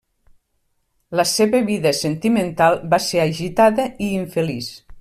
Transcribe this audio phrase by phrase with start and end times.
[1.19, 4.73] La seva vida sentimental va ser agitada i infeliç.